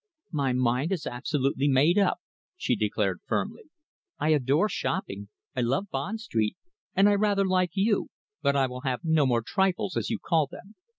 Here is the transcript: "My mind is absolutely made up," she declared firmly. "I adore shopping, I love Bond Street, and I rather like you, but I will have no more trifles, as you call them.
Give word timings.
"My 0.31 0.51
mind 0.51 0.91
is 0.91 1.05
absolutely 1.05 1.67
made 1.67 1.99
up," 1.99 2.17
she 2.57 2.75
declared 2.75 3.19
firmly. 3.27 3.65
"I 4.17 4.29
adore 4.29 4.67
shopping, 4.67 5.29
I 5.55 5.61
love 5.61 5.91
Bond 5.91 6.21
Street, 6.21 6.57
and 6.95 7.07
I 7.07 7.13
rather 7.13 7.45
like 7.45 7.73
you, 7.75 8.07
but 8.41 8.55
I 8.55 8.65
will 8.65 8.81
have 8.81 9.01
no 9.03 9.27
more 9.27 9.43
trifles, 9.43 9.95
as 9.95 10.09
you 10.09 10.17
call 10.17 10.47
them. 10.47 10.73